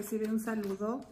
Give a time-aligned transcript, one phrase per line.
[0.00, 1.02] recibe un saludo.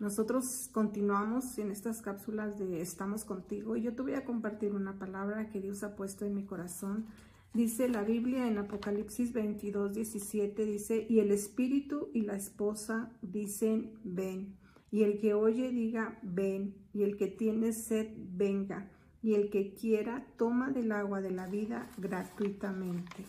[0.00, 4.98] Nosotros continuamos en estas cápsulas de Estamos contigo y yo te voy a compartir una
[4.98, 7.06] palabra que Dios ha puesto en mi corazón.
[7.54, 13.92] Dice la Biblia en Apocalipsis 22, 17, dice, y el espíritu y la esposa dicen,
[14.02, 14.56] ven.
[14.90, 16.74] Y el que oye diga, ven.
[16.92, 18.90] Y el que tiene sed, venga.
[19.22, 23.24] Y el que quiera, toma del agua de la vida gratuitamente.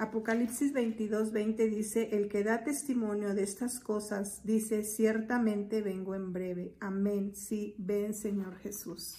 [0.00, 6.32] Apocalipsis 22, 20 dice, el que da testimonio de estas cosas, dice, ciertamente vengo en
[6.32, 6.74] breve.
[6.80, 7.32] Amén.
[7.34, 9.16] Sí, ven Señor Jesús.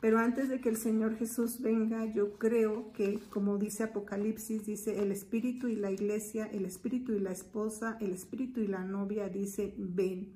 [0.00, 5.02] Pero antes de que el Señor Jesús venga, yo creo que, como dice Apocalipsis, dice
[5.02, 9.28] el Espíritu y la iglesia, el Espíritu y la esposa, el Espíritu y la novia,
[9.28, 10.32] dice, ven.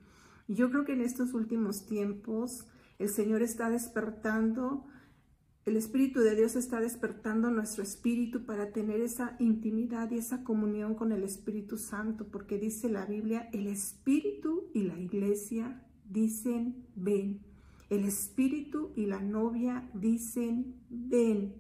[0.49, 2.67] Yo creo que en estos últimos tiempos
[2.99, 4.85] el Señor está despertando
[5.65, 10.97] el Espíritu de Dios está despertando nuestro espíritu para tener esa intimidad y esa comunión
[10.97, 17.41] con el Espíritu Santo, porque dice la Biblia, el Espíritu y la iglesia dicen ven.
[17.91, 21.55] El Espíritu y la novia dicen ven.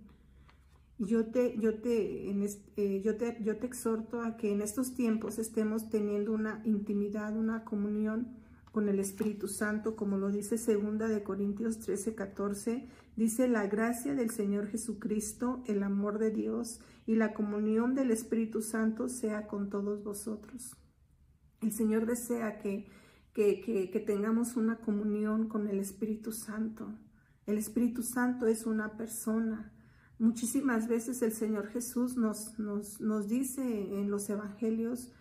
[0.98, 5.38] Yo te, yo, te, eh, yo, te, yo te exhorto a que en estos tiempos
[5.38, 8.36] estemos teniendo una intimidad, una comunión
[8.72, 14.14] con el Espíritu Santo, como lo dice segunda de Corintios 13, 14, dice la gracia
[14.14, 19.68] del Señor Jesucristo, el amor de Dios y la comunión del Espíritu Santo sea con
[19.68, 20.74] todos vosotros.
[21.60, 22.88] El Señor desea que,
[23.34, 26.88] que, que, tengamos una comunión con el Espíritu Santo.
[27.46, 29.70] El Espíritu Santo es una persona.
[30.18, 35.12] Muchísimas veces el Señor Jesús nos, nos, nos dice en los evangelios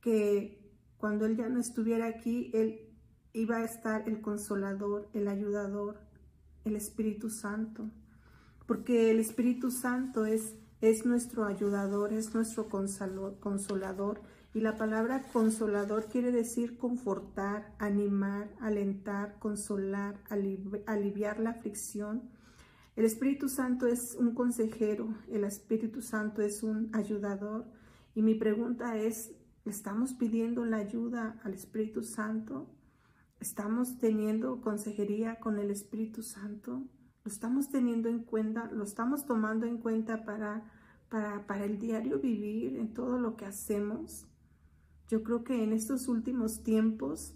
[0.00, 0.60] que
[0.96, 2.89] cuando Él ya no estuviera aquí, Él
[3.32, 5.98] iba a estar el consolador, el ayudador,
[6.64, 7.90] el Espíritu Santo.
[8.66, 14.20] Porque el Espíritu Santo es, es nuestro ayudador, es nuestro consolador.
[14.52, 20.20] Y la palabra consolador quiere decir confortar, animar, alentar, consolar,
[20.86, 22.30] aliviar la aflicción.
[22.96, 27.66] El Espíritu Santo es un consejero, el Espíritu Santo es un ayudador.
[28.14, 29.32] Y mi pregunta es,
[29.64, 32.68] ¿estamos pidiendo la ayuda al Espíritu Santo?
[33.40, 36.82] ¿Estamos teniendo consejería con el Espíritu Santo?
[37.24, 38.70] ¿Lo estamos teniendo en cuenta?
[38.70, 40.70] ¿Lo estamos tomando en cuenta para,
[41.08, 44.26] para, para el diario vivir en todo lo que hacemos?
[45.08, 47.34] Yo creo que en estos últimos tiempos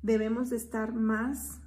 [0.00, 1.60] debemos de estar más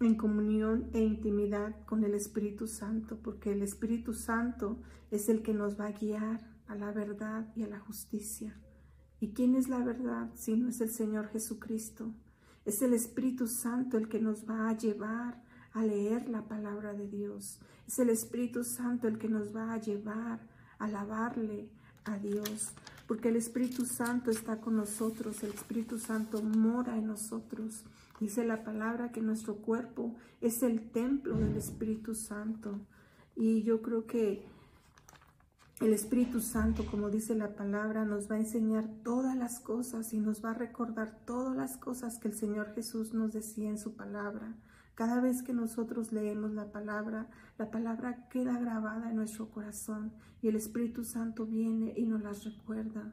[0.00, 4.78] en comunión e intimidad con el Espíritu Santo, porque el Espíritu Santo
[5.10, 8.56] es el que nos va a guiar a la verdad y a la justicia.
[9.18, 12.14] ¿Y quién es la verdad si no es el Señor Jesucristo?
[12.64, 15.42] Es el Espíritu Santo el que nos va a llevar
[15.72, 17.60] a leer la palabra de Dios.
[17.86, 20.40] Es el Espíritu Santo el que nos va a llevar
[20.78, 21.68] a alabarle
[22.04, 22.72] a Dios.
[23.06, 27.84] Porque el Espíritu Santo está con nosotros, el Espíritu Santo mora en nosotros.
[28.18, 32.80] Dice la palabra que nuestro cuerpo es el templo del Espíritu Santo.
[33.36, 34.46] Y yo creo que
[35.80, 40.18] el Espíritu Santo, como dice la palabra, nos va a enseñar todas las cosas y
[40.18, 43.96] nos va a recordar todas las cosas que el Señor Jesús nos decía en su
[43.96, 44.54] palabra.
[44.94, 50.48] Cada vez que nosotros leemos la palabra, la palabra queda grabada en nuestro corazón y
[50.48, 53.12] el Espíritu Santo viene y nos las recuerda.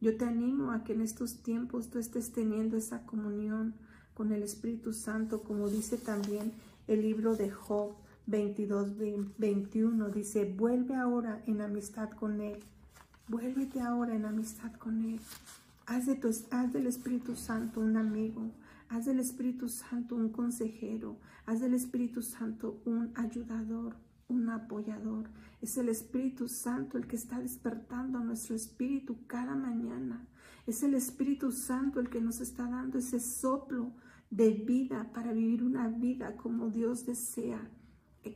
[0.00, 3.74] Yo te animo a que en estos tiempos tú estés teniendo esa comunión
[4.14, 6.54] con el Espíritu Santo, como dice también
[6.86, 7.92] el libro de Job
[8.28, 8.92] 22,
[9.38, 12.58] 21 dice, vuelve ahora en amistad con Él.
[13.26, 15.18] Vuélvete ahora en amistad con Él.
[15.86, 18.50] Haz, de haz del Espíritu Santo un amigo.
[18.90, 21.16] Haz del Espíritu Santo un consejero.
[21.46, 23.96] Haz del Espíritu Santo un ayudador,
[24.28, 25.24] un apoyador.
[25.62, 30.26] Es el Espíritu Santo el que está despertando nuestro espíritu cada mañana.
[30.66, 33.90] Es el Espíritu Santo el que nos está dando ese soplo
[34.30, 37.70] de vida para vivir una vida como Dios desea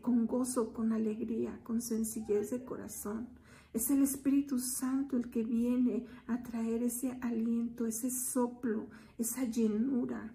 [0.00, 3.29] con gozo, con alegría, con sencillez de corazón.
[3.73, 8.88] Es el Espíritu Santo el que viene a traer ese aliento, ese soplo,
[9.19, 10.34] esa llenura.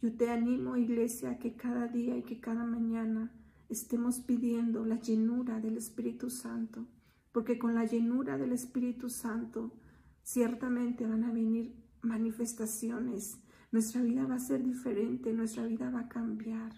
[0.00, 3.32] Yo te animo, iglesia, que cada día y que cada mañana
[3.68, 6.86] estemos pidiendo la llenura del Espíritu Santo,
[7.32, 9.72] porque con la llenura del Espíritu Santo
[10.22, 13.38] ciertamente van a venir manifestaciones.
[13.72, 16.72] Nuestra vida va a ser diferente, nuestra vida va a cambiar.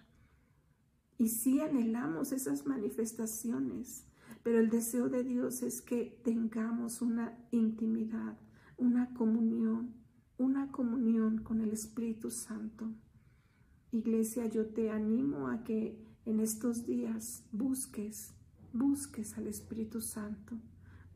[1.18, 4.06] Y sí anhelamos esas manifestaciones,
[4.42, 8.38] pero el deseo de Dios es que tengamos una intimidad,
[8.76, 9.94] una comunión,
[10.38, 12.92] una comunión con el Espíritu Santo.
[13.90, 18.32] Iglesia, yo te animo a que en estos días busques,
[18.72, 20.56] busques al Espíritu Santo,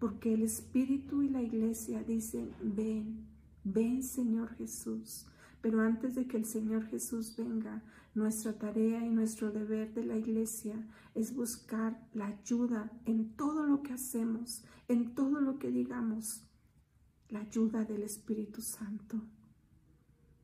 [0.01, 3.33] porque el Espíritu y la iglesia dicen, ven,
[3.65, 5.27] Ven, Señor Jesús.
[5.63, 7.83] Pero antes de que el Señor Jesús venga,
[8.15, 10.75] nuestra tarea y nuestro deber de la iglesia
[11.15, 16.45] es buscar la ayuda en todo lo que hacemos, en todo lo que digamos,
[17.31, 19.23] la ayuda del Espíritu Santo.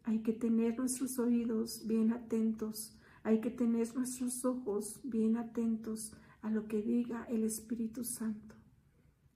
[0.05, 6.51] Hay que tener nuestros oídos bien atentos, hay que tener nuestros ojos bien atentos a
[6.51, 8.55] lo que diga el Espíritu Santo.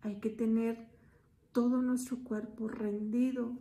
[0.01, 0.89] Hay que tener
[1.53, 3.59] todo nuestro cuerpo rendido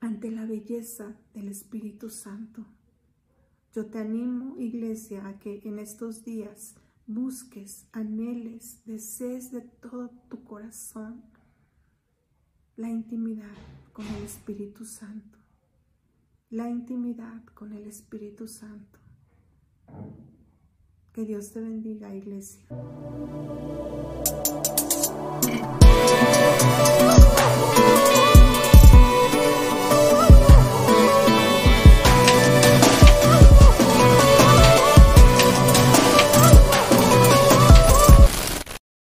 [0.00, 2.64] ante la belleza del Espíritu Santo.
[3.74, 6.74] Yo te animo, iglesia, a que en estos días
[7.06, 11.22] busques, anheles, desees de todo tu corazón
[12.76, 13.54] la intimidad
[13.92, 15.38] con el Espíritu Santo.
[16.48, 18.98] La intimidad con el Espíritu Santo.
[21.12, 22.64] Que Dios te bendiga, iglesia.